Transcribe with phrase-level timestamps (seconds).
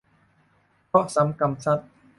[0.87, 1.79] เคราะห์ซ้ำกรรมซัด